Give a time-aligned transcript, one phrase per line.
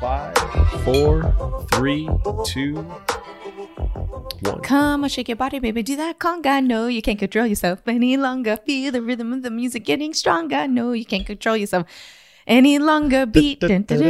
[0.00, 0.34] Five,
[0.84, 2.08] four, three,
[2.46, 2.74] two,
[4.40, 4.60] one.
[4.62, 5.82] Come on, shake your body, baby.
[5.82, 6.64] Do that conga.
[6.64, 8.56] No, you can't control yourself any longer.
[8.56, 10.66] Feel the rhythm of the music getting stronger.
[10.66, 11.86] No, you can't control yourself
[12.46, 13.26] any longer.
[13.26, 13.62] Beat.
[13.62, 14.02] Oh man, dun,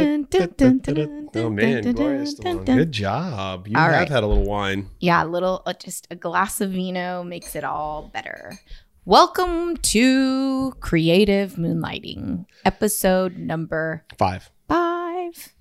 [1.93, 2.65] Gloria dun, Stallone.
[2.65, 2.77] dun.
[2.77, 3.67] Good job.
[3.67, 4.09] You All have right.
[4.09, 4.87] had a little wine.
[4.99, 8.57] Yeah, a little, uh, just a glass of vino makes it all better.
[9.05, 14.49] Welcome to Creative Moonlighting, episode number Five.
[14.69, 15.53] five.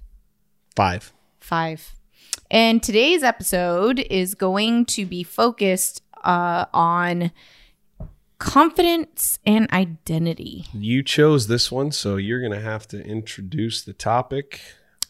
[0.77, 1.13] Five.
[1.41, 1.95] Five.
[2.53, 7.33] And today's episode is going to be focused uh, on
[8.39, 10.67] confidence and identity.
[10.73, 14.61] You chose this one, so you're gonna have to introduce the topic.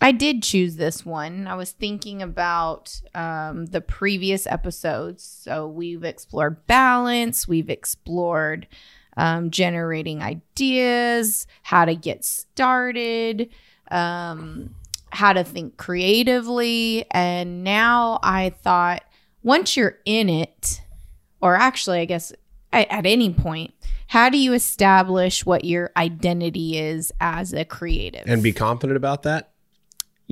[0.02, 1.46] I did choose this one.
[1.46, 5.22] I was thinking about um, the previous episodes.
[5.22, 8.66] So we've explored balance, we've explored
[9.16, 13.50] um, generating ideas, how to get started,
[13.90, 14.74] um,
[15.10, 17.04] how to think creatively.
[17.10, 19.04] And now I thought
[19.42, 20.82] once you're in it,
[21.40, 22.32] or actually, I guess
[22.72, 23.72] at, at any point,
[24.08, 28.24] how do you establish what your identity is as a creative?
[28.26, 29.51] And be confident about that.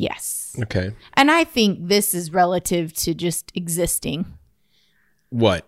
[0.01, 0.57] Yes.
[0.63, 0.93] Okay.
[1.15, 4.27] And I think this is relative to just existing.
[5.31, 5.65] What?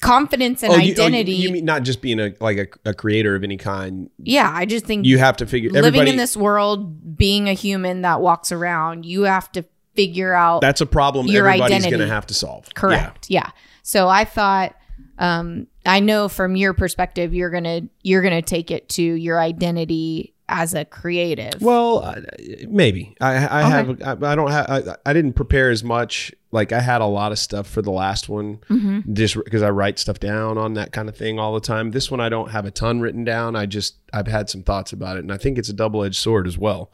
[0.00, 1.32] Confidence and Oh, you- oh, you- identity.
[1.32, 4.08] you, mean not just being a like a, a creator of any kind.
[4.18, 8.02] yeah, I just think You have to figure living in this world, being a human
[8.02, 11.90] that walks around, you have to figure out that's a problem your everybody's identity.
[11.90, 12.68] gonna have to solve.
[12.74, 13.28] correct.
[13.28, 13.50] Yeah.
[13.82, 14.74] So I thought
[15.18, 19.02] um I know from your perspective you're going to you're going to take it to
[19.02, 21.60] your identity as a creative.
[21.62, 22.20] Well, uh,
[22.68, 24.02] maybe I, I have.
[24.02, 24.66] I, I don't have.
[24.70, 26.32] I, I didn't prepare as much.
[26.52, 29.14] Like I had a lot of stuff for the last one, Mhm.
[29.14, 31.90] just because I write stuff down on that kind of thing all the time.
[31.92, 33.56] This one I don't have a ton written down.
[33.56, 36.16] I just I've had some thoughts about it, and I think it's a double edged
[36.20, 36.92] sword as well.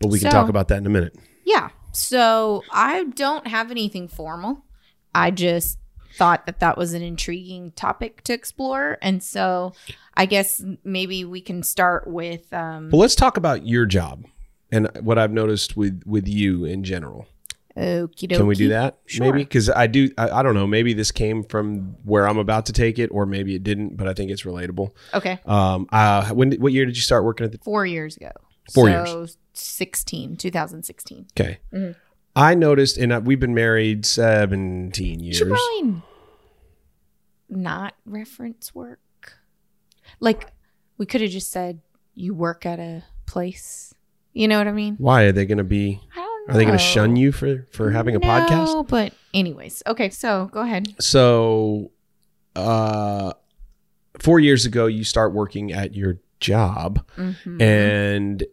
[0.00, 1.16] But we can So- talk about that in a minute.
[1.44, 1.68] Yeah.
[1.92, 4.64] So I don't have anything formal.
[5.14, 5.78] I just
[6.16, 8.98] thought that that was an intriguing topic to explore.
[9.02, 9.72] And so
[10.14, 14.24] I guess maybe we can start with um, Well, let's talk about your job
[14.70, 17.26] and what I've noticed with with you in general.
[17.76, 18.98] okie Can we do that?
[19.06, 19.26] Sure.
[19.26, 20.10] Maybe because I do.
[20.18, 20.66] I, I don't know.
[20.66, 23.96] Maybe this came from where I'm about to take it, or maybe it didn't.
[23.96, 24.90] But I think it's relatable.
[25.14, 25.40] Okay.
[25.46, 25.86] Um.
[25.90, 26.28] Uh.
[26.30, 26.52] When?
[26.54, 27.58] What year did you start working at the?
[27.58, 28.32] Four years ago.
[28.74, 31.26] Four so 16, 2016.
[31.38, 31.58] Okay.
[31.72, 31.94] Mhm.
[32.38, 35.36] I noticed, and uh, we've been married 17 You years.
[35.38, 36.02] should probably
[37.48, 39.00] not reference work.
[40.20, 40.52] Like
[40.98, 41.80] we could have just said
[42.14, 43.92] you work at a place.
[44.32, 44.94] You know what I mean?
[44.98, 46.00] Why are they going to be?
[46.14, 46.54] I don't know.
[46.54, 48.66] Are they going to shun you for for having a podcast?
[48.66, 50.10] No, but anyways, okay.
[50.10, 50.94] So go ahead.
[51.00, 51.90] So,
[52.54, 53.32] uh,
[54.18, 57.60] four years ago, you start working at your job, Mhm.
[57.60, 58.44] and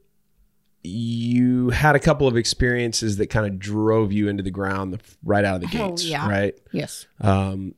[0.85, 4.99] you had a couple of experiences that kind of drove you into the ground the,
[5.23, 6.27] right out of the Oh, gates, yeah.
[6.29, 6.53] right?
[6.71, 7.05] yes.
[7.21, 7.75] Um,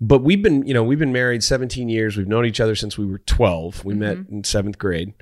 [0.00, 2.16] but we've been, you know, we've been married 17 years.
[2.16, 3.84] We've known each other since we were 12.
[3.84, 4.34] We met Mm-hmm.
[4.34, 5.12] in seventh grade.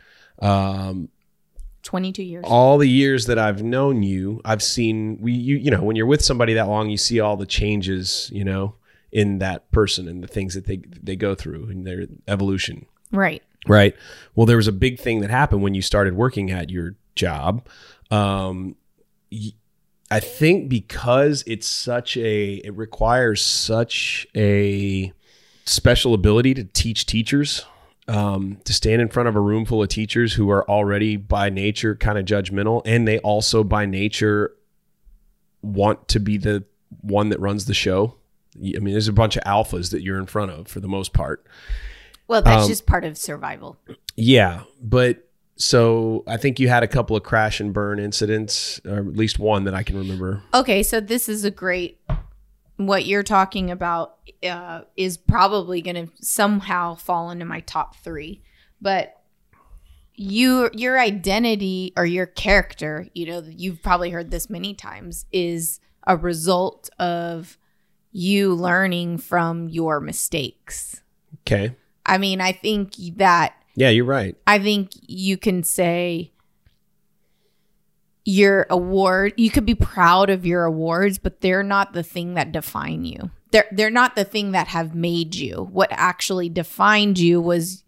[0.40, 1.08] Um,
[1.82, 2.44] 22 years.
[2.48, 6.06] all the years that I've known you, I've seen we, you, you know, when you're
[6.06, 8.74] with somebody that long, you see all the changes, you know,
[9.12, 12.86] in that person and the things that they they go through and their evolution.
[13.12, 13.42] right.
[13.68, 13.96] Right.
[14.36, 17.66] Well, there was a big thing that happened when you started working at your job.
[18.10, 18.76] Um,
[20.10, 25.12] I think because it's such a, it requires such a
[25.64, 27.66] special ability to teach teachers,
[28.06, 31.50] um, to stand in front of a room full of teachers who are already by
[31.50, 34.52] nature kind of judgmental, and they also by nature
[35.62, 36.62] want to be the
[37.00, 38.14] one that runs the show.
[38.56, 41.12] I mean, there's a bunch of alphas that you're in front of for the most
[41.12, 41.44] part.
[42.28, 43.76] Well, that's Um, just part of survival.
[44.16, 45.25] Yeah, but
[45.56, 49.38] so I think you had a couple of crash and burn incidents, or at least
[49.38, 50.42] one that I can remember.
[50.52, 52.00] Okay, so this is a great.
[52.76, 58.42] What you're talking about uh, is probably going to somehow fall into my top three,
[58.82, 59.14] but
[60.14, 65.80] you your identity or your character, you know, you've probably heard this many times, is
[66.06, 67.58] a result of
[68.12, 71.02] you learning from your mistakes.
[71.40, 71.74] Okay.
[72.04, 74.34] I mean, I think that Yeah, you're right.
[74.46, 76.32] I think you can say
[78.26, 82.50] your award you could be proud of your awards but they're not the thing that
[82.50, 87.40] define you they're they're not the thing that have made you what actually defined you
[87.40, 87.84] was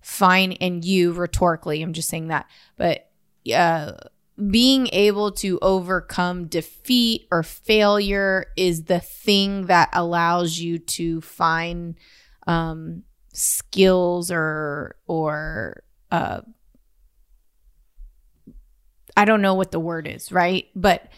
[0.00, 2.46] fine and you rhetorically i'm just saying that
[2.78, 3.10] but
[3.54, 3.92] uh
[4.50, 11.96] being able to overcome defeat or failure is the thing that allows you to find
[12.46, 16.42] um skills or or uh
[19.16, 20.68] I don't know what the word is, right?
[20.74, 21.08] But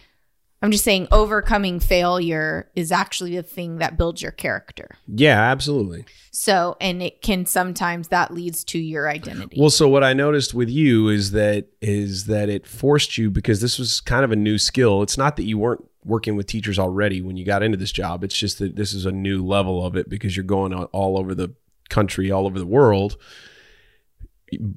[0.64, 4.96] I'm just saying overcoming failure is actually the thing that builds your character.
[5.06, 6.06] Yeah, absolutely.
[6.31, 9.61] So, and it can sometimes that leads to your identity.
[9.61, 13.61] Well, so what I noticed with you is that is that it forced you because
[13.61, 15.02] this was kind of a new skill.
[15.02, 18.25] It's not that you weren't working with teachers already when you got into this job.
[18.25, 21.34] It's just that this is a new level of it because you're going all over
[21.34, 21.55] the
[21.88, 23.16] country, all over the world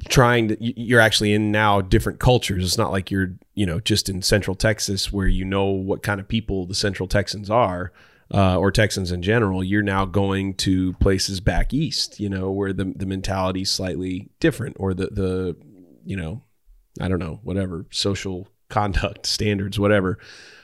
[0.07, 2.63] trying to you're actually in now different cultures.
[2.63, 6.19] It's not like you're you know just in central texas where you know what kind
[6.19, 7.91] of people the central texans are
[8.33, 9.63] uh, or texans in general.
[9.63, 14.77] You're now going to places back east you know where the, the mentality slightly different
[14.79, 15.55] or the the
[16.05, 16.41] you know
[17.01, 20.17] i don't know whatever social conduct standards whatever.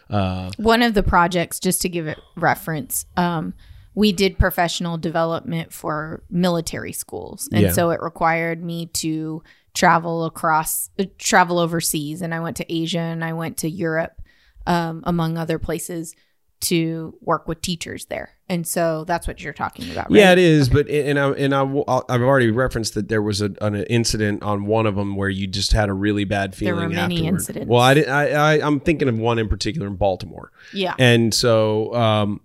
[0.10, 3.54] Uh, one of the projects just to give it reference um,
[3.96, 7.48] we did professional development for military schools.
[7.52, 7.72] And yeah.
[7.72, 9.44] so it required me to
[9.74, 12.22] travel across, uh, travel overseas.
[12.22, 14.22] And I went to Asia and I went to Europe,
[14.66, 16.16] um, among other places
[16.62, 18.38] to work with teachers there.
[18.48, 20.20] And so that's what you're talking about, right?
[20.20, 20.70] Yeah, it is.
[20.70, 20.84] Okay.
[20.84, 24.66] But, and I, and I, I've already referenced that there was a, an incident on
[24.66, 27.34] one of them where you just had a really bad feeling there were many afterward.
[27.36, 27.70] incidents.
[27.70, 30.52] Well, I, did I, I, I'm thinking of one in particular in Baltimore.
[30.72, 30.96] Yeah.
[30.98, 32.42] And so, um,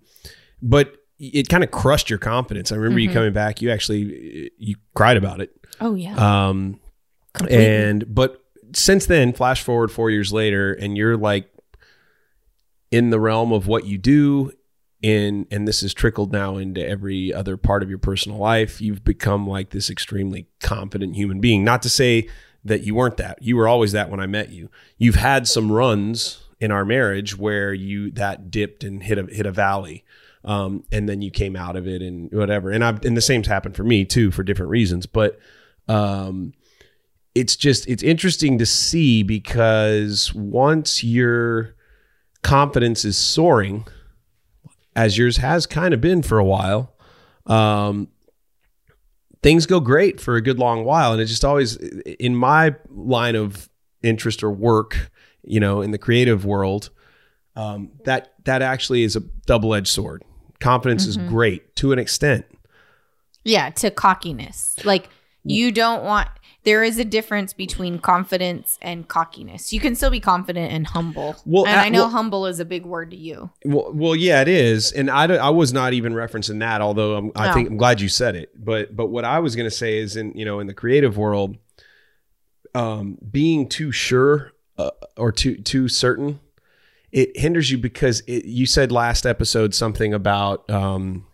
[0.61, 2.71] but it kind of crushed your confidence.
[2.71, 3.09] I remember mm-hmm.
[3.09, 3.61] you coming back.
[3.61, 5.51] You actually you cried about it.
[5.81, 6.15] Oh yeah.
[6.47, 6.79] Um,
[7.33, 7.65] Completely.
[7.65, 8.43] and but
[8.73, 11.51] since then, flash forward four years later, and you're like
[12.91, 14.51] in the realm of what you do.
[15.01, 18.81] In and this has trickled now into every other part of your personal life.
[18.81, 21.63] You've become like this extremely confident human being.
[21.63, 22.27] Not to say
[22.65, 23.41] that you weren't that.
[23.41, 24.69] You were always that when I met you.
[24.97, 29.45] You've had some runs in our marriage where you that dipped and hit a hit
[29.45, 30.03] a valley
[30.45, 32.71] um, and then you came out of it and whatever.
[32.71, 35.39] And I and the same's happened for me too for different reasons, but
[35.87, 36.53] um,
[37.35, 41.75] it's just it's interesting to see because once your
[42.41, 43.85] confidence is soaring,
[44.95, 46.95] as yours has kind of been for a while,
[47.45, 48.07] um,
[49.43, 53.35] things go great for a good long while, and it just always in my line
[53.35, 53.69] of
[54.01, 55.11] interest or work,
[55.43, 56.89] you know, in the creative world.
[57.55, 60.23] Um, that that actually is a double edged sword
[60.59, 61.23] confidence mm-hmm.
[61.23, 62.45] is great to an extent.
[63.43, 64.75] Yeah, to cockiness.
[64.83, 65.09] Like
[65.43, 66.29] you don't want
[66.63, 69.71] there is a difference between confidence and cockiness.
[69.71, 71.35] You can still be confident and humble.
[71.45, 73.49] Well, and I know well, humble is a big word to you.
[73.63, 74.91] Well, well yeah, it is.
[74.91, 78.09] And I, I was not even referencing that, although I'm, I think I'm glad you
[78.09, 78.51] said it.
[78.55, 81.17] But but what I was going to say is in you know in the creative
[81.17, 81.57] world,
[82.75, 86.39] um, being too sure uh, or too too certain
[87.11, 91.25] it hinders you because it, you said last episode something about um,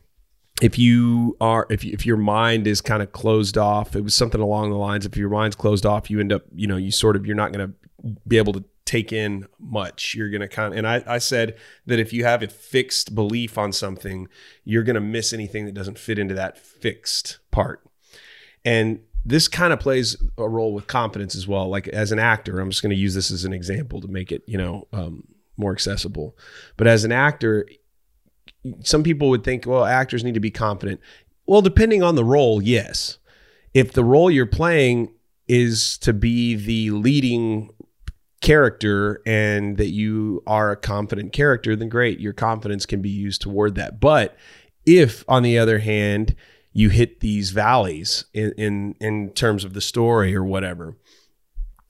[0.62, 3.96] if you are if if your mind is kind of closed off.
[3.96, 6.68] It was something along the lines if your mind's closed off, you end up you
[6.68, 10.14] know you sort of you're not going to be able to take in much.
[10.16, 11.58] You're going to kind of, and I, I said
[11.88, 14.28] that if you have a fixed belief on something,
[14.64, 17.84] you're going to miss anything that doesn't fit into that fixed part.
[18.64, 21.68] And this kind of plays a role with confidence as well.
[21.68, 24.32] Like as an actor, I'm just going to use this as an example to make
[24.32, 26.38] it, you know, um, more accessible.
[26.78, 27.68] But as an actor,
[28.82, 31.00] some people would think, well, actors need to be confident.
[31.46, 33.18] Well, depending on the role, yes.
[33.74, 35.14] If the role you're playing
[35.48, 37.70] is to be the leading
[38.42, 43.42] character and that you are a confident character, then great, your confidence can be used
[43.42, 44.00] toward that.
[44.00, 44.36] But
[44.86, 46.36] if, on the other hand,
[46.74, 50.98] you hit these valleys in, in, in terms of the story or whatever,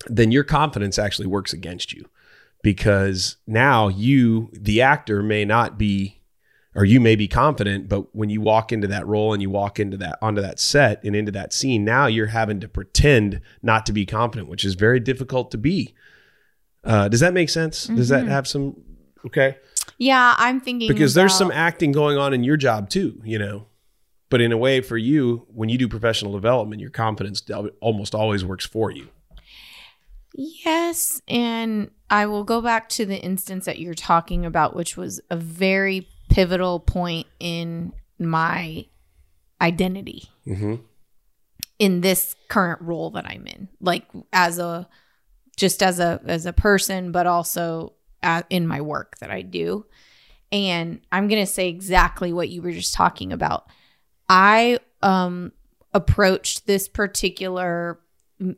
[0.08, 2.08] then your confidence actually works against you
[2.66, 6.20] because now you, the actor, may not be,
[6.74, 9.80] or you may be confident, but when you walk into that role and you walk
[9.80, 13.86] into that onto that set and into that scene, now you're having to pretend not
[13.86, 15.94] to be confident, which is very difficult to be.
[16.84, 17.86] Uh, does that make sense?
[17.86, 17.98] Mm-hmm.
[17.98, 18.32] Does that mm-hmm.
[18.32, 18.82] have some?
[19.28, 19.58] Okay.
[20.00, 21.22] Yeah, I'm thinking because about...
[21.22, 23.68] there's some acting going on in your job too, you know.
[24.32, 27.44] But in a way, for you, when you do professional development, your confidence
[27.80, 29.10] almost always works for you.
[30.38, 31.22] Yes.
[31.28, 35.38] And I will go back to the instance that you're talking about, which was a
[35.38, 38.86] very pivotal point in my
[39.62, 40.76] identity mm-hmm.
[41.80, 43.70] in this current role that I'm in.
[43.80, 44.88] Like as a,
[45.56, 49.86] just as a, as a person, but also at, in my work that I do.
[50.52, 53.68] And I'm going to say exactly what you were just talking about.
[54.28, 55.54] I, um,
[55.94, 58.02] approached this particular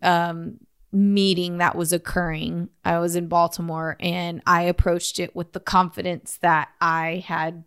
[0.01, 0.57] um,
[0.97, 2.69] meeting that was occurring.
[2.83, 7.63] I was in Baltimore and I approached it with the confidence that I had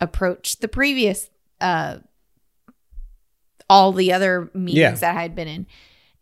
[0.00, 1.28] approached the previous
[1.60, 1.98] uh,
[3.68, 4.94] all the other meetings Yeah.
[4.94, 5.66] that I had been in.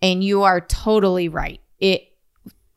[0.03, 1.61] And you are totally right.
[1.79, 2.09] It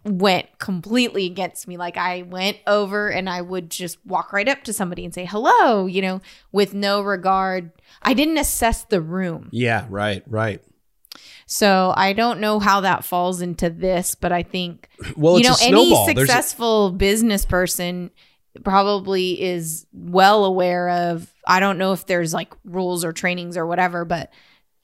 [0.05, 1.77] went completely against me.
[1.77, 5.25] Like I went over and I would just walk right up to somebody and say
[5.25, 6.21] hello, you know,
[6.51, 7.71] with no regard.
[8.01, 9.49] I didn't assess the room.
[9.51, 10.61] Yeah, right, right.
[11.51, 14.87] So I don't know how that falls into this, but I think
[15.17, 15.89] Well, you know any.
[16.13, 18.11] There's a- successful business person
[18.63, 23.65] probably is well aware of I don't know if there's like rules or trainings or
[23.65, 24.31] whatever, but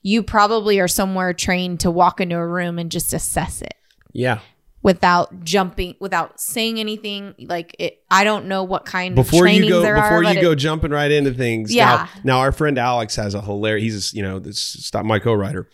[0.02, 3.74] you probably are somewhere trained to walk into a room and just assess it
[4.12, 4.40] yeah.
[4.82, 9.66] without jumping without saying anything like it I don't know what kind before of trainings
[9.66, 12.08] you go there before are you go it- jumping right into things Yeah.
[12.14, 15.68] now, now our friend alex has a hilarious he's you know this stop my co-writer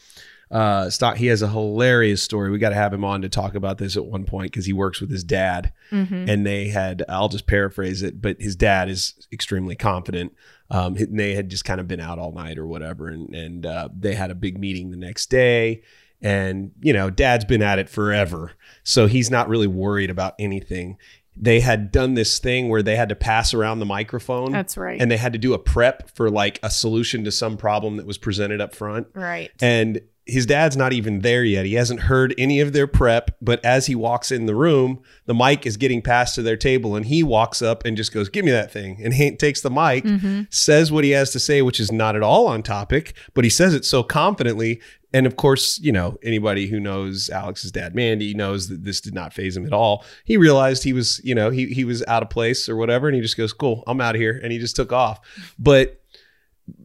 [0.53, 3.55] uh stop he has a hilarious story we got to have him on to talk
[3.55, 6.29] about this at one point because he works with his dad Mhm.
[6.29, 10.35] and they had i'll just paraphrase it but his dad is extremely confident
[10.71, 13.89] um they had just kind of been out all night or whatever and and uh,
[13.99, 15.83] they had a big meeting the next day
[16.21, 18.53] and you know dad's been at it forever
[18.85, 20.99] so he's not really worried about anything
[21.35, 25.01] they had done this thing where they had to pass around the microphone That's right.
[25.01, 28.05] and they had to do a prep for like a solution to some problem that
[28.05, 29.51] was presented up front right.
[29.63, 31.67] and his dad's not even there yet.
[31.67, 35.35] He hasn't heard any of their prep, but as he walks in the room, the
[35.35, 38.45] mic is getting passed to their table and he walks up and just goes, "Give
[38.45, 40.47] me that thing." And he takes the mic, Mhm.
[40.49, 43.51] says what he has to say, which is not at all on topic, but he
[43.51, 44.81] says it so confidently.
[45.15, 49.15] And of course, you know, anybody who knows Alex's dad, Mandy, knows that this did
[49.15, 50.05] not phase him at all.
[50.25, 53.17] He realized he was, you know, he he was out of place or whatever, and
[53.17, 55.19] he just goes, "Cool, I'm out of here," and he just took off.
[55.59, 55.99] But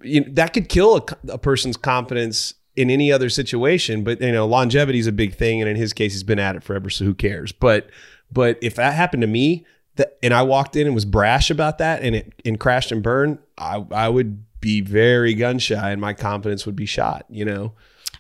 [0.04, 4.06] you know, that could kill a, a person's confidence in any other situation.
[4.06, 6.56] But you know, longevity is a big thing, and in his case, he's been at
[6.56, 7.52] it forever, so who cares?
[7.52, 7.90] But
[8.32, 9.66] but if that happened to me,
[9.96, 13.04] that and I walked in and was brash about that, and it and crashed and
[13.04, 17.26] burned, I I would be very gun shy, and my confidence would be shot.
[17.30, 17.74] You know,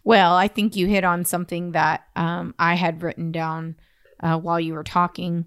[0.03, 3.75] Well, I think you hit on something that um, I had written down
[4.19, 5.45] uh, while you were talking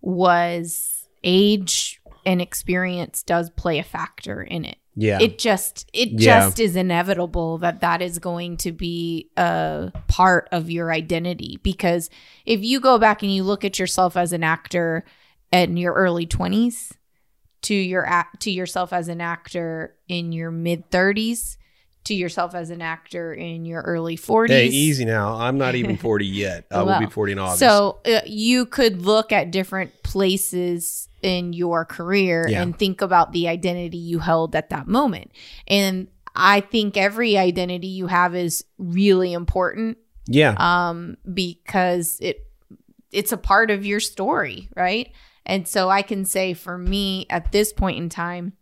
[0.00, 4.78] was age and experience does play a factor in it.
[5.00, 6.40] Yeah, It just it Yeah.
[6.40, 12.10] just is inevitable that that is going to be a part of your identity because
[12.44, 15.04] if you go back and you look at yourself as an actor
[15.52, 16.92] in your early 20s
[17.62, 18.06] to your
[18.40, 21.56] to yourself as an actor in your mid 30s
[22.04, 25.34] to yourself as an actor in your early 40s hey, easy now.
[25.34, 26.64] I'm not even forty yet.
[26.70, 27.60] I will be forty in August.
[27.60, 32.62] so uh, you could look at different places in your career Yeah.
[32.62, 35.32] and think about the identity you held at that moment.
[35.66, 39.98] And I think every identity you have is really important
[40.30, 42.46] yeah, um, because it
[43.10, 45.10] it's a part of your story, right?
[45.46, 48.52] And so I can say for me at this point in time,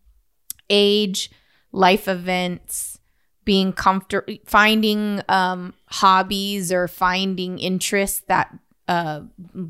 [0.70, 1.30] age,
[1.72, 3.00] life events,
[3.44, 9.20] being comfortable, finding um, hobbies or finding interests that uh,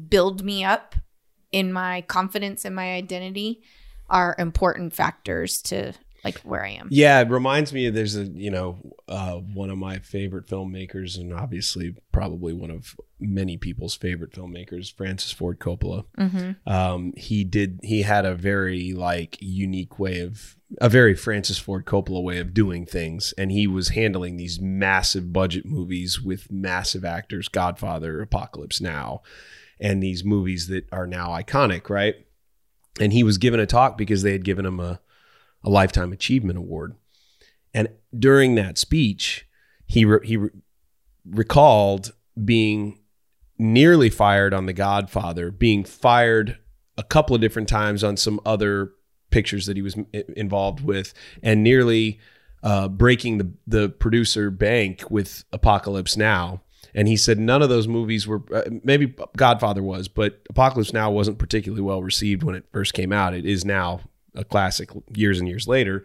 [0.08, 0.94] build me up
[1.52, 3.62] in my confidence and my identity
[4.08, 5.92] are important factors to
[6.26, 6.88] like where I am.
[6.90, 7.88] Yeah, it reminds me.
[7.88, 12.96] There's a you know uh, one of my favorite filmmakers, and obviously probably one of
[13.20, 16.04] many people's favorite filmmakers, Francis Ford Coppola.
[16.18, 17.80] hmm Um, he did.
[17.82, 22.52] He had a very like unique way of a very Francis Ford Coppola way of
[22.52, 28.80] doing things, and he was handling these massive budget movies with massive actors, Godfather, Apocalypse
[28.80, 29.22] Now,
[29.80, 32.14] and these movies that are now iconic, right?
[33.00, 35.00] And he was given a talk because they had given him a
[35.64, 36.94] a lifetime achievement award.
[37.74, 39.46] And during that speech,
[39.86, 40.50] he re- he re-
[41.28, 43.00] recalled being
[43.58, 46.58] nearly fired on The Godfather, being fired
[46.96, 48.92] a couple of different times on some other
[49.30, 49.96] pictures that he was
[50.36, 52.20] involved with, and nearly
[52.62, 56.62] uh, breaking the the producer bank with Apocalypse Now.
[56.96, 61.10] And he said none of those movies were uh, maybe Godfather was, but Apocalypse Now
[61.10, 63.34] wasn't particularly well received when it first came out.
[63.34, 64.00] It is now
[64.34, 66.04] a classic years and years later.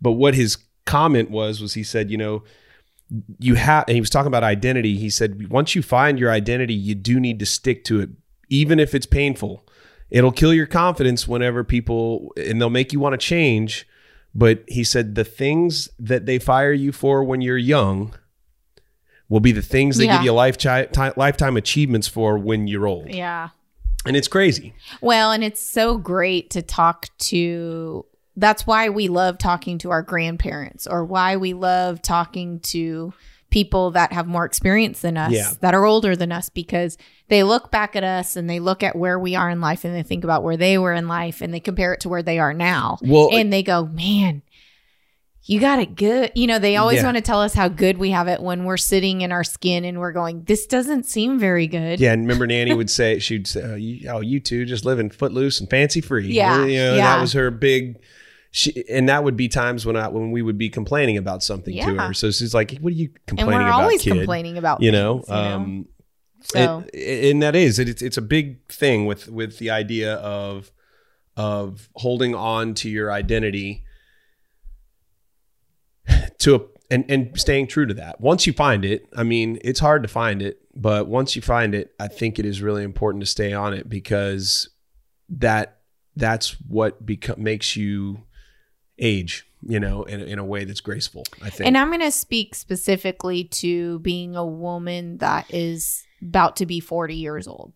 [0.00, 2.42] But what his comment was was he said, you know,
[3.38, 4.96] you have and he was talking about identity.
[4.96, 8.10] He said once you find your identity, you do need to stick to it
[8.48, 9.64] even if it's painful.
[10.10, 13.86] It'll kill your confidence whenever people and they'll make you want to change,
[14.34, 18.12] but he said the things that they fire you for when you're young
[19.32, 20.18] will be the things they Yeah.
[20.18, 20.86] give you lifetime
[21.16, 23.08] lifetime achievements for when you're old.
[23.08, 23.48] Yeah.
[24.04, 24.74] And it's crazy.
[25.00, 28.04] Well, and it's so great to talk to.
[28.36, 33.14] That's why we love talking to our grandparents, or why we love talking to
[33.50, 35.50] people that have more experience than us, Yeah.
[35.60, 36.98] that are older than us, because
[37.28, 39.94] they look back at us and they look at where we are in life and
[39.94, 42.38] they think about where they were in life and they compare it to where they
[42.38, 42.98] are now.
[43.02, 44.42] Well, and they go, man,
[45.44, 46.30] you got it good.
[46.36, 47.04] You know, they always Yeah.
[47.06, 49.84] want to tell us how good we have it when we're sitting in our skin
[49.84, 51.98] and we're going, this doesn't seem very good.
[51.98, 55.10] Yeah, and remember Nanny would say she'd say, "Oh, you, oh, you two just living
[55.10, 57.14] footloose and fancy free." Yeah, you know, yeah.
[57.16, 57.98] that was her big.
[58.54, 61.74] She, and that would be times when I when we would be complaining about something
[61.74, 62.12] to her.
[62.14, 64.82] So she's like, "What are you complaining and complaining we're about, always kid?" complaining about
[64.82, 65.54] You know, things, you know?
[65.54, 65.86] um,
[66.42, 70.14] so it- and that is it, it's it's a big thing with with the idea
[70.16, 70.70] of
[71.36, 73.84] of holding on to your identity
[76.42, 76.60] to a
[76.92, 78.20] and and staying true to that.
[78.20, 81.74] Once you find it, I mean, it's hard to find it, but once you find
[81.74, 84.68] it, I think it is really important to stay on it because
[85.30, 85.78] that
[86.14, 88.24] that's what beco- makes you
[88.98, 91.24] age, you know, in, in a way that's graceful.
[91.40, 91.66] I think.
[91.66, 96.78] And I'm going to speak specifically to being a woman that is about to be
[96.78, 97.72] 40 years old.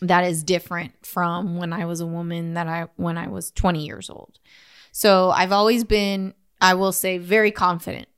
[0.00, 3.84] That is different from when I was a woman that I when I was 20
[3.84, 4.38] years old.
[4.92, 8.08] So I've always been I will say very confident.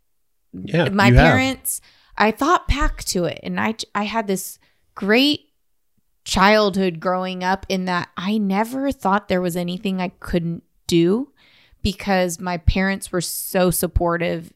[0.52, 1.32] Yeah, My you have.
[1.32, 1.80] parents
[2.16, 4.58] I thought back to it and I I had this
[4.94, 5.50] great
[6.24, 11.32] childhood growing up in that I never thought there was anything I couldn't do
[11.82, 14.52] because my parents were so supportive.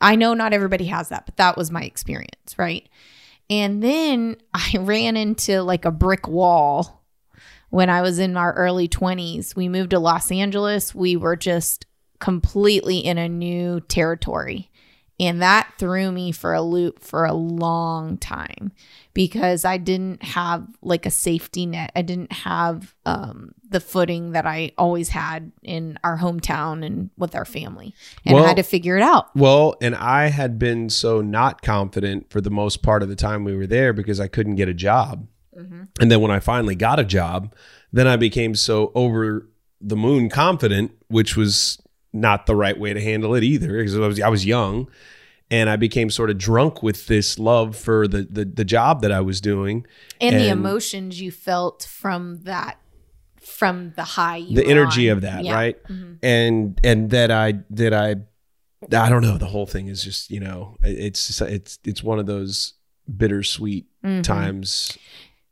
[0.00, 2.88] I know not everybody has that, but that was my experience, right?
[3.50, 7.04] And then I ran into like a brick wall
[7.70, 9.56] when I was in our early 20s.
[9.56, 10.94] We moved to Los Angeles.
[10.94, 11.86] We were just
[12.20, 14.70] completely in a new territory.
[15.20, 18.72] And that threw me for a loop for a long time
[19.12, 21.92] because I didn't have like a safety net.
[21.94, 27.36] I didn't have um, the footing that I always had in our hometown and with
[27.36, 27.94] our family.
[28.26, 29.28] And Well- I had to figure it out.
[29.36, 33.44] Well, and I had been so not confident for the most part of the time
[33.44, 35.28] we were there because I couldn't get a job.
[36.00, 37.54] And then when I finally got a job,
[37.92, 39.48] then I became so over
[39.80, 41.78] the moon confident, which was
[42.14, 44.88] not the right way to handle it either because I was I was young
[45.50, 49.12] and I became sort of drunk with this love for the the, the job that
[49.12, 49.86] I was doing.
[50.20, 52.78] And, the emotions you felt from that,
[53.40, 55.16] from the high, you the energy on.
[55.16, 55.54] of that, Yeah.
[55.54, 55.84] right?
[55.88, 56.18] Mhm.
[56.22, 58.16] And and that I that I
[58.92, 62.26] I don't know, the whole thing is just, you know, it's it's it's one of
[62.26, 62.74] those
[63.14, 64.22] bittersweet Mhm.
[64.22, 64.96] times.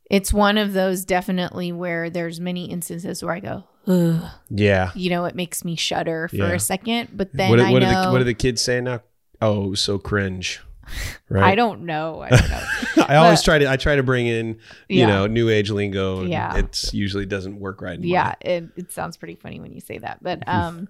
[0.09, 4.29] It's one of those definitely where there's many instances where I go, Ugh.
[4.49, 4.91] Yeah.
[4.95, 6.51] you know, it makes me shudder for Yeah.
[6.53, 8.85] a second, but then what I what know are the what are the kids saying
[8.85, 9.01] now?
[9.41, 10.61] Oh, it was so cringe.
[11.29, 11.43] Right.
[11.53, 12.21] I don't know.
[12.21, 13.05] I don't know.
[13.07, 15.07] I always try to I try to bring in, you Yeah.
[15.07, 16.19] know, new age lingo.
[16.21, 16.57] and Yeah.
[16.57, 17.99] It's usually doesn't work right.
[17.99, 20.89] yeah, it, it sounds pretty funny when you say that, but um,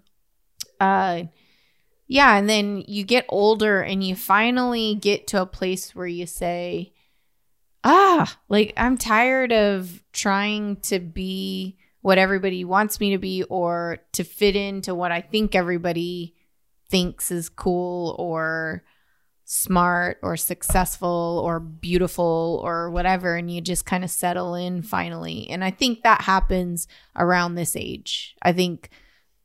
[0.81, 1.23] uh,
[2.07, 6.25] yeah, and then you get older and you finally get to a place where you
[6.25, 6.91] say,
[7.83, 13.97] ah, like I'm tired of trying to be what everybody wants me to be or
[14.11, 16.35] to fit into what I think everybody
[16.89, 18.83] thinks is cool or
[19.45, 25.49] smart or successful or beautiful or whatever and you just kind of settle in finally
[25.49, 26.87] and i think that happens
[27.17, 28.89] around this age i think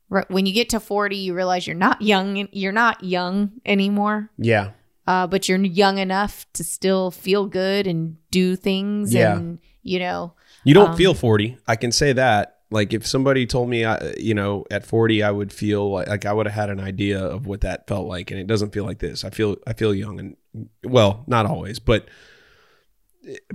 [0.09, 4.29] r- when you get to 40 you realize you're not young you're not young anymore
[4.37, 4.71] Yeah.
[5.05, 9.35] uh, but you're young enough to still feel good and do things Yeah.
[9.35, 11.57] and you know You don't Um, feel 40.
[11.67, 12.55] I can say that.
[12.71, 16.25] Like if somebody told me, I, you know, at 40, I would feel like, like
[16.25, 18.29] I would have had an idea of what that felt like.
[18.29, 19.23] And it doesn't feel like this.
[19.23, 20.35] I feel, I feel young and
[20.83, 22.07] well, not always, but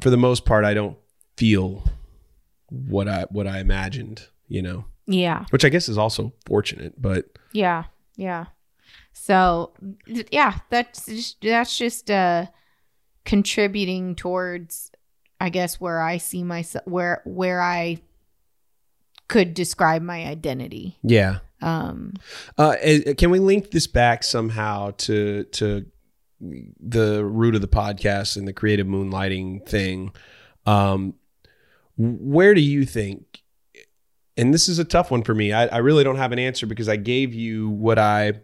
[0.00, 0.96] for the most part, I don't
[1.36, 1.84] feel
[2.70, 7.26] what I, what I imagined, you know, yeah which I guess is also fortunate, but
[7.52, 7.84] Yeah,
[8.16, 8.46] yeah.
[9.12, 9.74] So
[10.06, 12.46] yeah, that's just, that's just uh
[13.24, 14.90] contributing towards
[15.40, 17.98] I guess where I see myself where where I
[19.28, 20.98] could describe my identity.
[21.02, 21.38] yeah.
[21.60, 22.14] Um
[22.58, 25.86] Uh, eh, can we link this back somehow to to
[26.40, 30.12] the root of the podcast and the creative moonlighting thing?
[30.66, 31.14] Um,
[31.96, 33.42] where do you think?
[34.36, 35.52] And this is a tough one for me.
[35.52, 38.34] I, I really don't have an answer because I gave you what I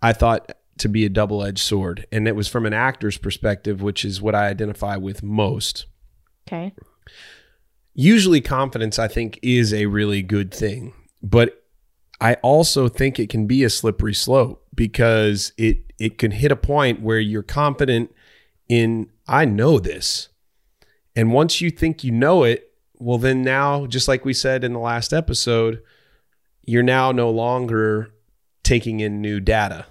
[0.00, 3.82] I thought to be a double edged sword, and it was from an actor's perspective,
[3.82, 5.86] which is what I identify with most
[6.46, 6.72] okay.
[7.94, 11.64] usually confidence i think is a really good thing but
[12.20, 16.56] i also think it can be a slippery slope because it it can hit a
[16.56, 18.12] point where you're confident
[18.68, 20.28] in i know this.
[21.14, 24.72] And once you think you know it well then now just like we said in
[24.72, 25.82] the last episode
[26.64, 28.14] you're now no longer
[28.62, 29.86] taking in new data.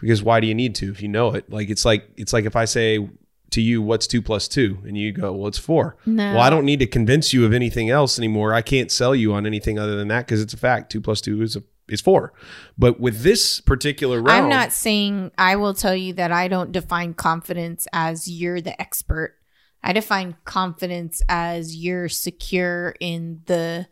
[0.00, 1.50] Because why do you need to if you know it?
[1.50, 3.08] Like it's like it's like if i say
[3.50, 6.34] to you what's two plus two and you go well it's four No.
[6.34, 8.52] well, I don't need to convince you of anything else anymore.
[8.52, 10.92] I can't sell you on anything other than that because it's a fact.
[10.92, 12.32] Two plus two is a is for.
[12.76, 16.70] But with this particular realm, I'm not saying I will tell you that I don't
[16.72, 19.36] define confidence as you're the expert.
[19.82, 23.86] I define confidence as you're secure in the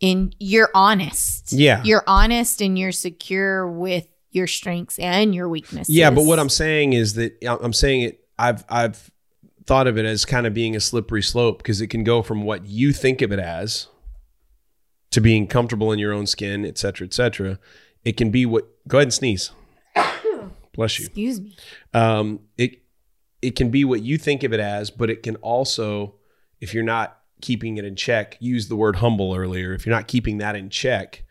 [0.00, 1.52] in you're honest.
[1.52, 1.82] Yeah.
[1.84, 5.94] You're honest and you're secure with your strengths and your weaknesses.
[5.94, 8.21] Yeah, but what I'm saying is that I'm saying it.
[8.38, 9.10] I've I've
[9.66, 12.42] thought of it as kind of being a slippery slope because it can go from
[12.42, 13.88] what you think of it as
[15.10, 17.58] to being comfortable in your own skin, et cetera, et cetera.
[18.04, 18.66] It can be what.
[18.88, 19.52] Go ahead and sneeze.
[20.74, 21.06] Bless you.
[21.06, 21.56] Excuse me.
[21.94, 22.82] Um, it
[23.40, 26.14] it can be what you think of it as, but it can also,
[26.60, 29.74] if you're not keeping it in check, use the word humble earlier.
[29.74, 31.24] If you're not keeping that in check,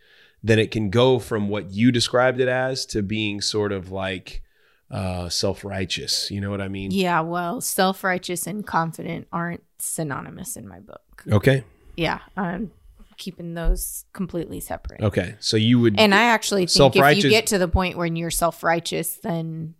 [0.43, 4.43] then it can go from what you described it as to being sort of like
[4.91, 6.29] uh, self righteous.
[6.29, 6.91] You know what I mean?
[6.91, 11.23] Yeah, well, self righteous and confident aren't synonymous in my book.
[11.31, 11.63] Okay.
[11.95, 12.71] Yeah, I'm
[13.17, 15.01] keeping those completely separate.
[15.01, 15.35] Okay.
[15.39, 15.99] So you would.
[15.99, 19.75] And I actually think if you get to the point when you're self righteous, then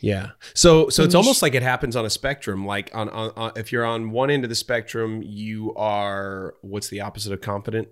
[0.00, 0.30] Yeah.
[0.54, 2.66] So so it's almost sh- like it happens on a spectrum.
[2.66, 6.88] Like on, on, on if you're on one end of the spectrum, you are what's
[6.88, 7.88] the opposite of confident?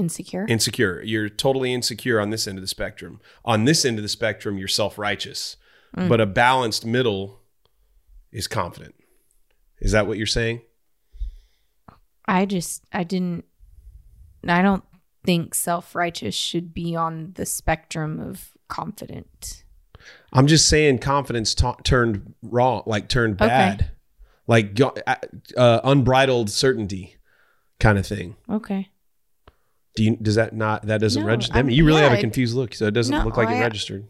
[0.00, 0.46] Insecure.
[0.48, 1.02] Insecure.
[1.02, 3.20] You're totally insecure on this end of the spectrum.
[3.44, 5.56] On this end of the spectrum, you're self-righteous.
[5.96, 6.08] Mm.
[6.08, 7.40] But a balanced middle
[8.32, 8.94] is confident.
[9.80, 10.62] Is that what you're saying?
[12.26, 13.44] I just, I didn't,
[14.46, 14.84] I don't
[15.24, 19.64] think self righteous should be on the spectrum of confident.
[20.32, 23.48] I'm just saying confidence ta- turned wrong, like turned Okay.
[23.48, 23.90] bad.
[24.46, 24.92] Like uh,
[25.56, 27.16] uh, unbridled certainty
[27.78, 28.36] kind of thing.
[28.48, 28.89] Okay.
[29.96, 31.56] Do you does that not that doesn't No, register?
[31.56, 33.48] I mean, you really yeah, have a confused look, so it doesn't No, look like
[33.48, 34.06] it registered.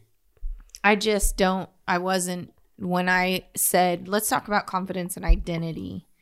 [0.83, 6.07] I just don't, I wasn't, when I said, let's talk about confidence and identity.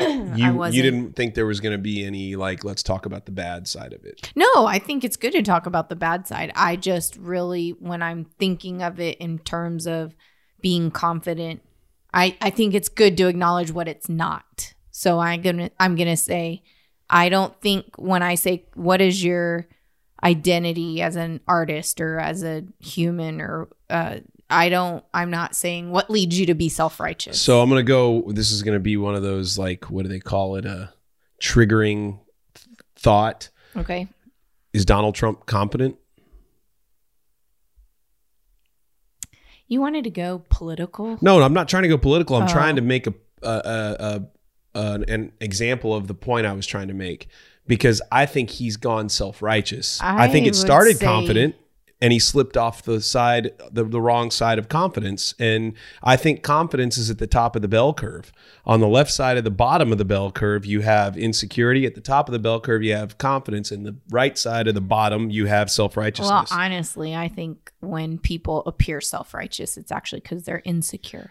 [0.00, 3.32] You you didn't think there was going to be any like let's talk about the
[3.32, 4.32] bad side of it.
[4.34, 6.52] No, I think it's good to talk about the bad side.
[6.54, 10.14] I just really, when I'm thinking of it in terms of
[10.62, 11.60] being confident,
[12.14, 14.72] I, I think it's good to acknowledge what it's not.
[14.90, 16.62] So I'm gonna I'm gonna say,
[17.12, 19.66] I don't think when I say what is your
[20.22, 25.90] identity as an artist or as a human or uh, I don't I'm not saying
[25.90, 27.40] what leads you to be self righteous.
[27.40, 30.02] So I'm going to go this is going to be one of those like what
[30.04, 30.92] do they call it a
[31.42, 32.20] triggering
[32.96, 33.48] thought.
[33.76, 34.06] okay,
[34.72, 35.96] Is Donald Trump competent?
[39.66, 41.16] you wanted to go political.
[41.20, 42.36] No, I'm not trying to go political.
[42.36, 42.52] I'm Oh.
[42.52, 44.22] trying to make a, a, a,
[44.74, 47.28] an, example of the point I was trying to make
[47.66, 50.00] because I think he's gone self righteous.
[50.00, 51.56] I, I think it started say- confident
[52.00, 55.34] and he slipped off the side the, the wrong side of confidence.
[55.38, 58.32] And i think confidence is at the top of the bell curve.
[58.64, 61.86] On the left side of the bottom of the bell curve you have insecurity.
[61.86, 63.70] At the top of the bell curve you have confidence.
[63.70, 66.50] And the right side of the bottom you have self-righteousness.
[66.50, 71.30] Well honestly, I think when people appear self righteous, it's actually because they're insecure.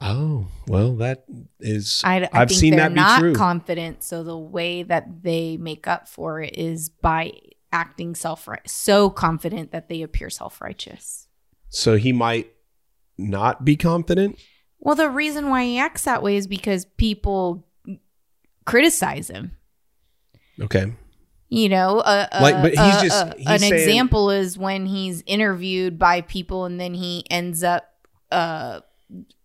[0.00, 1.24] Oh well that
[1.60, 4.02] is I, I have think seen they're that be not true confident.
[4.02, 7.32] So the way that they make up for it is by
[7.72, 11.28] acting self right, so confident that they appear self righteous.
[11.68, 12.50] so he might
[13.18, 14.38] not be confident
[14.78, 17.66] Well, the reason why he acts that way is because people
[18.64, 19.52] criticize him.
[20.60, 20.92] okay
[21.48, 24.86] You know, uh, Like, but he's uh, just- uh, he's an saying- example is when
[24.86, 27.84] he's interviewed by people and then he ends up
[28.32, 28.80] uh,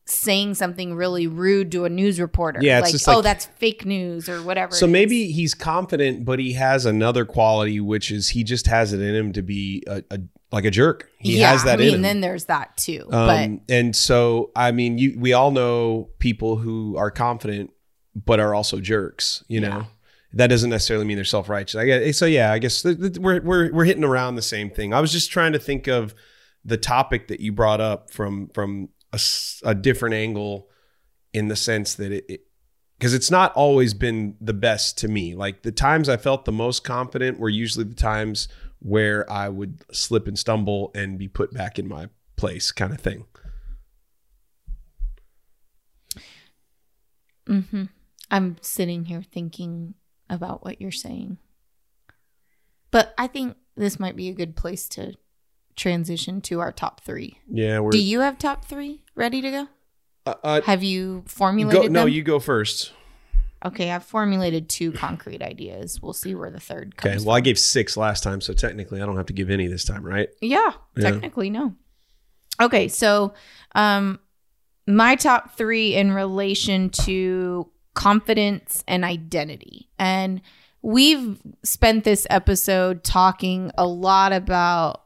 [0.08, 2.60] saying something really rude to a news reporter.
[2.62, 4.74] Yeah, like, oh, like- that's fake news or whatever.
[4.76, 9.02] So maybe he's confident, but he has another quality, which is he just has it
[9.02, 10.20] in him to be a, a
[10.52, 11.10] like a jerk.
[11.18, 11.96] He yeah, has that I mean, in him.
[11.96, 13.08] And then there's that too.
[13.10, 17.72] but um, and so I mean, you we all know people who are confident
[18.16, 19.44] but are also jerks.
[19.48, 19.84] You know, Yeah.
[20.34, 21.76] that doesn't necessarily mean they're self righteous.
[21.76, 22.28] I guess, so.
[22.28, 24.94] Yeah, I guess th- th- we're we're we're hitting around the same thing.
[24.94, 26.14] I was just trying to think of
[26.64, 30.70] the topic that you brought up from from a, a different angle,
[31.34, 32.46] in the sense that it.
[32.98, 35.36] because it's not always been the best to me.
[35.36, 38.48] Like the times I felt the most confident were usually the times
[38.80, 43.02] where I would slip and stumble and be put back in my place, kind of
[43.02, 43.26] thing.
[47.50, 47.84] Mm-hmm.
[48.32, 49.96] I'm sitting here thinking
[50.30, 51.38] about what you're saying.
[52.92, 55.16] But I think this might be a good place to
[55.76, 57.40] transition to our top three.
[57.52, 59.68] Yeah, we're Do you have top three ready to go?
[60.26, 62.10] uh, uh, Have you go, formulated no, them?
[62.10, 62.92] you go first.
[63.66, 66.02] okay, I've formulated two concrete ideas.
[66.02, 67.16] We'll see where the third comes.
[67.18, 67.26] Okay.
[67.26, 69.84] Well, I gave six last time, so technically I don't have to give any this
[69.84, 70.30] time, right?
[70.42, 71.12] Yeah, Yeah.
[71.12, 71.76] technically no.
[72.62, 73.34] Okay, so
[73.74, 74.20] um
[74.88, 79.90] my top 3 in relation to confidence and identity.
[79.98, 80.42] And
[80.84, 85.02] we've spent this episode talking a lot about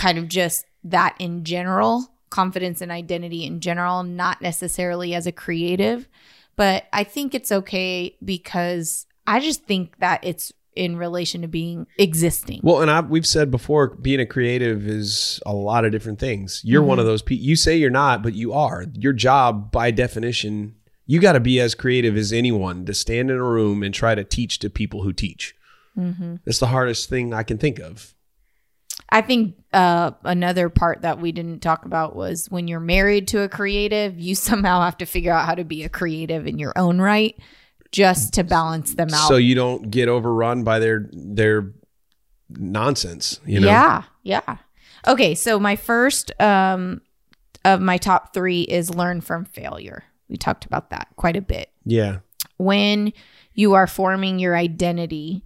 [0.00, 5.32] kind of just that in general, confidence and identity in general, not necessarily as a
[5.32, 6.08] creative.
[6.56, 11.86] But I think it's okay because I just think that it's in relation to being
[11.98, 12.60] existing.
[12.62, 16.62] Well, and I, we've said before, being a creative is a lot of different things.
[16.64, 17.44] You're one of those people.
[17.44, 18.86] You say you're not, but you are.
[18.94, 23.36] Your job, by definition, you got to be as creative as anyone to stand in
[23.36, 25.54] a room and try to teach to people who teach.
[25.98, 26.36] Mm-hmm.
[26.46, 28.14] That's the hardest thing I can think of.
[29.08, 33.42] I think uh, another part that we didn't talk about was when you're married to
[33.42, 36.72] a creative, you somehow have to figure out how to be a creative in your
[36.76, 37.36] own right
[37.92, 39.28] just to balance them out.
[39.28, 41.72] So you don't get overrun by their their
[42.48, 43.40] nonsense.
[43.44, 43.66] You know.
[43.66, 44.56] Yeah, yeah.
[45.06, 47.00] Okay, so my first um,
[47.64, 50.04] of my top three is learn from failure.
[50.28, 51.70] We talked about that quite a bit.
[51.84, 52.18] Yeah.
[52.58, 53.12] When
[53.54, 55.44] you are forming your identity,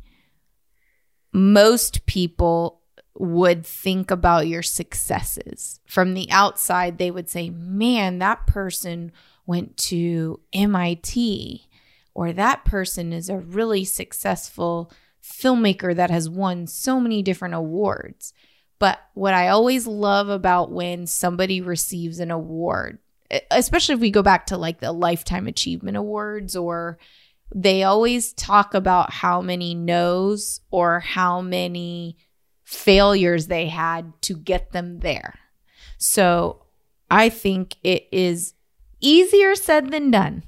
[1.33, 2.83] most people
[3.17, 5.81] would think about your successes.
[5.87, 9.13] From the outside, they would say, man, that person
[9.47, 11.69] went to MIT,
[12.15, 14.91] or that person is a really successful
[15.23, 18.33] filmmaker that has won so many different awards.
[18.79, 22.99] But what I always love about when somebody receives an award,
[23.51, 26.99] especially if we go back to like the Lifetime Achievement Awards, or
[27.55, 32.17] they always talk about how many no's or how many
[32.65, 35.39] failures they had to get them there.
[35.99, 36.65] So
[37.11, 38.55] I think it is
[39.01, 40.45] easier said than done.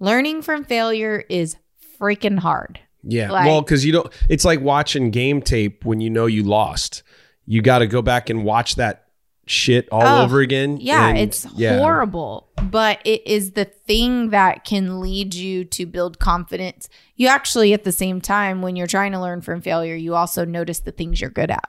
[0.00, 1.56] Learning from failure is
[1.98, 2.80] freaking hard.
[3.02, 3.30] Yeah.
[3.30, 4.12] Like- well, because you don't.
[4.28, 7.02] It's like watching game tape when you know you lost.
[7.46, 9.03] You got to go back and watch that
[9.46, 10.78] shit all Oh, over again.
[10.80, 11.78] Yeah, and- it's yeah.
[11.78, 16.88] horrible, but it is the thing that can lead you to build confidence.
[17.16, 20.44] You actually, at the same time, when you're trying to learn from failure, you also
[20.44, 21.68] notice the things you're good at.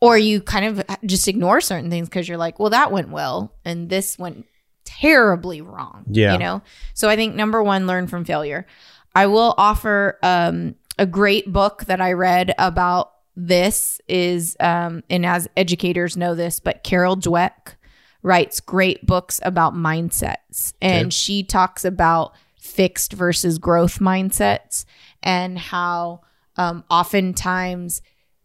[0.00, 3.54] Or you kind of just ignore certain things because you're like, well, that went well,
[3.64, 4.46] and this went
[4.84, 6.04] terribly wrong.
[6.10, 6.34] Yeah.
[6.34, 6.62] You know?
[6.94, 8.66] So I think number one, learn from failure.
[9.14, 15.26] I will offer um, a great book that I read about this is um, and
[15.26, 17.74] as educators know this, but Carol Dweck
[18.22, 21.10] writes great books about mindsets, and Okay.
[21.10, 24.84] she talks about fixed versus growth mindsets
[25.22, 26.22] and how
[26.56, 28.02] um, oftentimes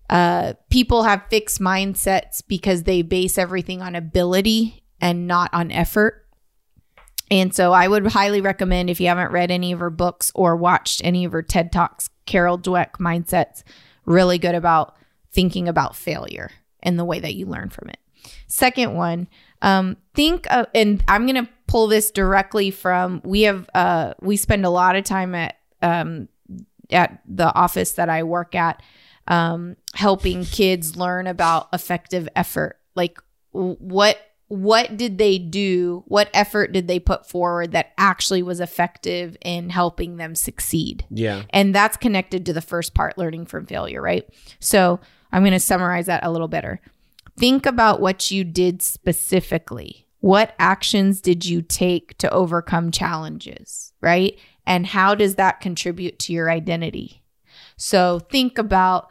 [0.10, 6.28] uh, people have fixed mindsets because they base everything on ability and not on effort.
[7.32, 10.56] And so I would highly recommend if you haven't read any of her books or
[10.58, 13.64] watched any of her TED Talks, Carol Dweck Mindsets,
[14.06, 14.96] really good about
[15.32, 17.98] thinking about failure and the way that you learn from it.
[18.48, 19.28] Second one,
[19.62, 24.38] um, think of, and I'm going to pull this directly from, we have, uh, we
[24.38, 26.28] spend a lot of time at, um,
[26.92, 28.82] at the office that I work at,
[29.28, 32.80] um, helping kids learn about effective effort.
[32.96, 33.20] Like
[33.52, 34.18] what
[34.52, 36.04] what did they do?
[36.08, 41.06] What effort did they put forward that actually was effective in helping them succeed?
[41.10, 41.44] Yeah.
[41.52, 44.28] And that's connected to the first part, learning from failure, right?
[44.60, 45.00] So
[45.32, 46.82] I'm going to summarize that a little better.
[47.38, 50.06] Think about what you did specifically.
[50.20, 54.38] What actions did you take to overcome challenges, right?
[54.68, 57.24] And how does that contribute to your identity?
[57.78, 59.08] So think about,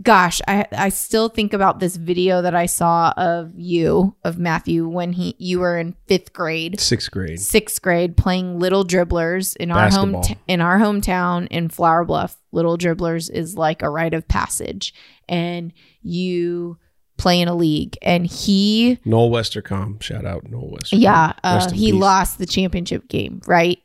[0.00, 4.88] gosh, I, I still think about this video that I saw of you, of Matthew,
[4.88, 7.40] when he you were in fifth grade Sixth grade.
[7.40, 10.44] sixth grade playing little dribblers in our home Basketball.
[10.48, 12.38] in our hometown in Flour Bluff.
[12.52, 14.94] Little dribblers is like a rite of passage,
[15.28, 16.78] and you
[17.18, 17.96] play in a league.
[18.02, 20.02] And he, Noel Westercom.
[20.02, 21.00] Shout out Noel Westercom.
[21.00, 22.00] yeah, uh, he peace.
[22.00, 23.78] lost the championship game, right?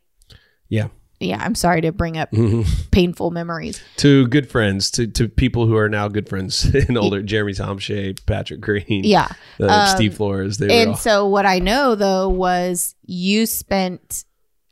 [0.69, 0.87] Yeah.
[1.19, 2.91] Yeah, I'm sorry to bring up Mhm.
[2.91, 3.81] painful memories.
[3.97, 7.23] to good friends, to, to people who are now good friends and older.
[7.23, 9.27] Jeremy Tomshay, Patrick Green, Yeah.
[9.59, 10.61] uh, Um, Steve Flores.
[10.61, 14.25] And all, so what I know though was you spent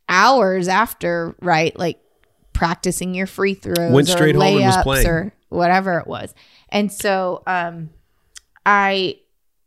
[0.07, 1.77] hours after, right?
[1.79, 1.99] Like
[2.53, 5.07] practicing your free throws Went or straight home and was layups playing.
[5.07, 6.33] or whatever it was.
[6.69, 7.89] And so um
[8.65, 9.15] I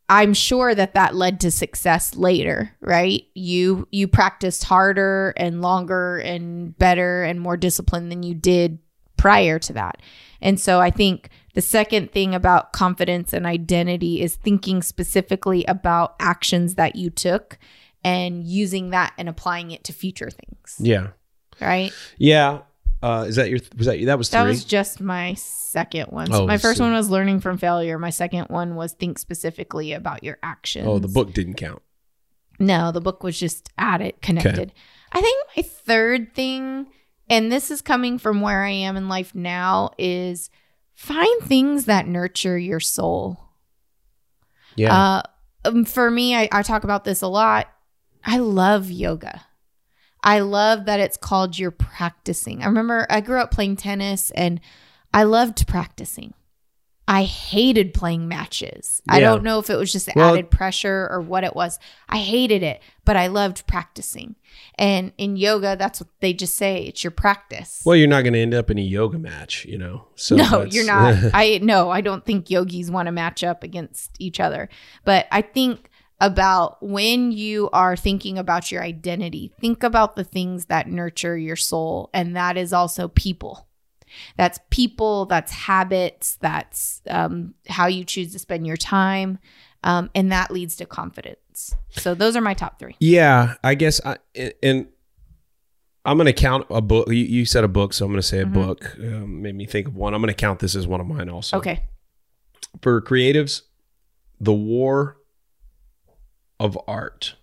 [0.08, 3.24] I'm sure that that led to success later, right?
[3.34, 8.78] You you practiced harder and longer and better and more disciplined than you did
[9.16, 10.00] prior to that.
[10.40, 16.14] And so I think the second thing about confidence and identity is thinking specifically about
[16.20, 17.58] actions that you took
[18.04, 21.08] and using that and applying it to future things, yeah,
[21.60, 21.92] right?
[22.16, 22.60] yeah.
[23.02, 23.60] Uh, is that your?
[23.76, 24.38] Was that that was three?
[24.38, 26.26] That was just my second one.
[26.26, 27.98] So Oh, my first so- one was learning from failure.
[27.98, 30.86] My second one was think specifically about your actions.
[30.88, 31.82] oh, the book didn't count.
[32.58, 34.72] No, the book was just added, connected.
[35.12, 36.88] I think my third thing
[37.30, 40.50] and this is coming from where I am in life now, is
[40.94, 43.38] find things that nurture your soul.
[44.76, 44.96] Yeah.
[44.96, 45.22] Uh,
[45.64, 47.68] um, for me, I, I talk about this a lot.
[48.24, 49.42] I love yoga.
[50.22, 52.62] I love that it's called you're practicing.
[52.62, 54.60] I remember I grew up playing tennis and
[55.14, 56.34] I loved practicing.
[57.10, 59.00] I hated playing matches.
[59.08, 61.78] I don't know if it was just Well- added pressure or what it was.
[62.06, 64.34] I hated it, but I loved practicing.
[64.74, 67.80] And in yoga, that's what they just say it's your practice.
[67.86, 70.08] well, you're not going to end up in a yoga match, you know.
[70.16, 71.30] So no, you're not.
[71.32, 74.68] I no, I don't think yogis want to match up against each other.
[75.06, 75.88] But I think
[76.20, 81.56] about when you are thinking about your identity, think about the things that nurture your
[81.56, 83.68] soul, and that is also people.
[84.36, 89.38] That's people, that's habits, that's um, how you choose to spend your time.
[89.84, 91.74] Um, and that leads to confidence.
[91.90, 92.96] So those are my top three.
[92.98, 94.16] Yeah, I guess I
[94.62, 94.88] and-
[96.04, 97.08] I'm going to count a book.
[97.08, 98.52] You, you said a book, so I'm going to say a Mhm.
[98.54, 98.96] book.
[98.98, 100.14] Um, made me think of one.
[100.14, 101.58] I'm going to count this as one of mine also.
[101.58, 101.84] Okay.
[102.80, 103.62] For creatives,
[104.40, 105.17] The War
[106.60, 107.36] of Art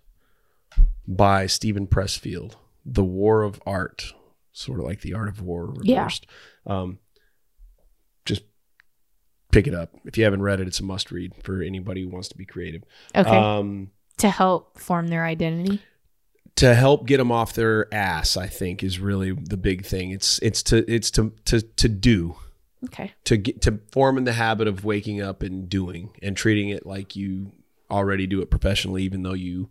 [1.06, 2.54] by Steven Pressfield.
[2.84, 4.12] The War of Art,
[4.52, 5.98] sort of like the art of war Yeah.
[6.00, 6.26] reversed.
[6.66, 6.98] Um,
[8.24, 8.42] just
[9.50, 9.94] pick it up.
[10.04, 12.44] If you haven't read it, it's a must read for anybody who wants to be
[12.44, 12.82] creative.
[13.14, 13.28] Okay.
[13.30, 15.80] Um, to help form their identity.
[16.56, 20.38] to help get them off their ass i think is really the big thing it's
[20.38, 22.34] it's to it's to to to do
[22.84, 23.12] Okay.
[23.24, 26.86] to get to form in the habit of waking up and doing and treating it
[26.86, 27.52] like you
[27.90, 29.70] already do it professionally even though you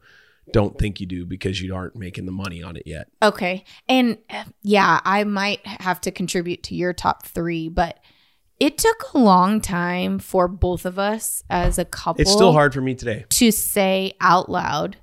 [0.51, 3.63] don't think you do because you aren't making the money on it yet Okay.
[3.89, 4.17] And
[4.61, 7.99] yeah, I might have to contribute to your top three, but
[8.59, 12.73] it took a long time for both of us as a couple it's still hard
[12.73, 14.97] for me today to say out loud,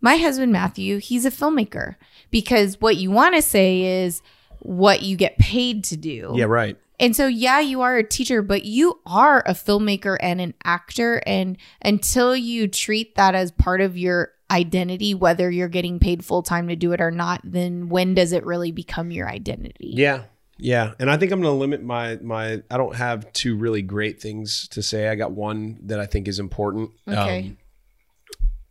[0.00, 1.96] my husband Matthew, he's a filmmaker.
[2.30, 4.22] Because what you want to say is
[4.60, 6.32] what you get paid to do.
[6.34, 10.40] yeah right And so, yeah, you are a teacher, but you are a filmmaker and
[10.40, 11.22] an actor.
[11.26, 16.42] And until you treat that as part of your identity, whether you're getting paid full
[16.42, 19.90] time to do it or not, then when does it really become your identity?
[19.94, 20.24] yeah
[20.56, 23.82] yeah and i think i'm going to limit my my i don't have two really
[23.82, 27.40] great things to say i got one that i think is important Okay.
[27.40, 27.58] Um,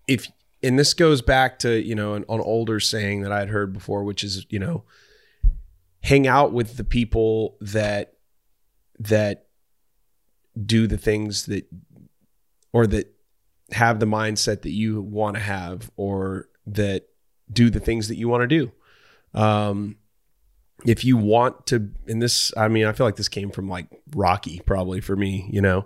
[0.08, 0.32] if
[0.64, 4.06] and this goes back to you know an, an older saying that i'd heard before
[4.06, 4.86] which is you know
[6.04, 8.13] hang out with the people that
[9.08, 9.48] that
[10.66, 11.66] do the things that
[12.72, 13.14] or that
[13.72, 17.08] have the mindset that you want to have or that
[17.52, 18.72] do the things that you want to do.
[19.40, 19.98] Um
[20.86, 23.88] if you want to in this i mean i feel like this came from like
[24.16, 25.86] rocky probably for me you know?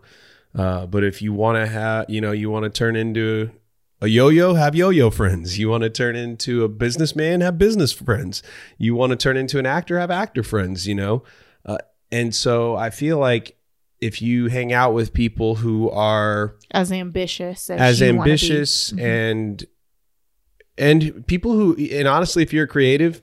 [0.56, 3.52] Uh but if you want to have you know you want to turn into
[4.00, 5.58] a yo-yo have yo-yo friends.
[5.58, 8.44] You want to turn into a businessman have business friends.
[8.78, 11.24] You want to turn into an actor have actor friends you know?
[11.66, 11.78] Uh,
[12.12, 13.58] and so i feel like
[14.00, 18.32] if you hang out with people who are As ambitious as, as you wanna be.
[18.32, 19.02] ambitious Mhm.
[19.02, 19.66] and
[20.78, 23.22] and people who and honestly if you're creative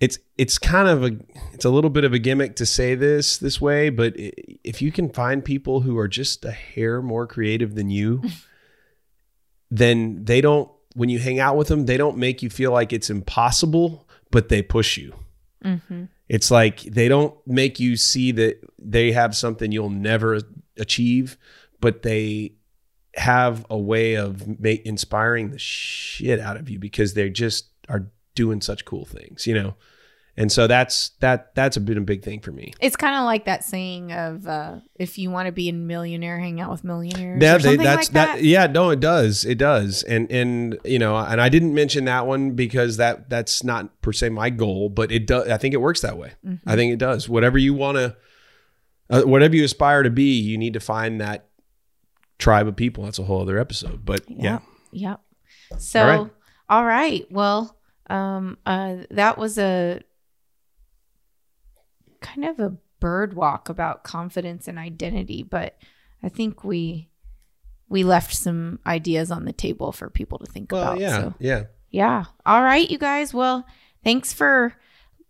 [0.00, 1.16] it's it's kind of a
[1.52, 4.90] it's a little bit of a gimmick to say this this way but if you
[4.90, 8.20] can find people who are just a hair more creative than you
[9.70, 12.92] then they don't when you hang out with them they don't make you feel like
[12.92, 15.14] it's impossible but they push you
[15.64, 16.08] Mhm.
[16.28, 20.40] it's like they don't make you see that they have something you'll never
[20.78, 21.36] achieve,
[21.80, 22.54] but they
[23.14, 28.10] have a way of ma- inspiring the shit out of you because they just are
[28.34, 29.74] doing such cool things, you know.
[30.34, 32.72] And so that's that that's a been a big thing for me.
[32.80, 36.38] It's kind of like that saying of uh, if you want to be a millionaire,
[36.38, 37.42] hang out with millionaires.
[37.42, 38.36] Yeah, or they, something that's like that.
[38.36, 38.42] that.
[38.42, 39.44] Yeah, no, it does.
[39.44, 40.02] It does.
[40.04, 44.12] And and you know, and I didn't mention that one because that that's not per
[44.12, 45.48] se my goal, but it does.
[45.48, 46.32] I think it works that way.
[46.46, 46.60] Mhm.
[46.66, 47.28] I think it does.
[47.28, 48.16] Whatever you want to,
[49.10, 51.48] uh, whatever you aspire to be, you need to find that
[52.38, 53.04] tribe of people.
[53.04, 54.06] That's a whole other episode.
[54.06, 54.60] But yeah,
[54.92, 55.20] Yep.
[55.78, 56.30] So, All
[56.70, 57.20] all right.
[57.22, 57.26] right.
[57.30, 57.76] Well,
[58.08, 60.00] um, uh, that was a
[62.22, 65.76] kind of a bird walk about confidence and identity, but
[66.22, 67.08] I think we
[67.88, 71.00] we left some ideas on the table for people to think well, about.
[71.00, 71.64] yeah, So, yeah.
[71.90, 72.24] yeah.
[72.46, 73.34] All right, you guys.
[73.34, 73.66] Well,
[74.02, 74.74] thanks for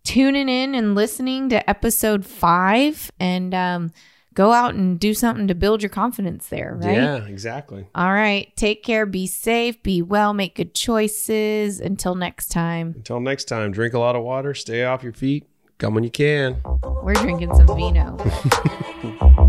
[0.05, 3.91] tuning in and listening to episode five, and um,
[4.33, 6.77] go out and do something to build your confidence there.
[6.81, 6.93] Right.
[6.93, 7.85] Yeah, exactly.
[7.93, 8.55] All right.
[8.55, 9.05] Take care.
[9.05, 9.81] Be safe.
[9.83, 10.33] Be well.
[10.33, 11.81] Make good choices.
[11.81, 15.47] Until next time, Until next time, drink a lot of water, stay off your feet,
[15.83, 16.61] come when you can.
[17.03, 18.15] we're drinking some vino.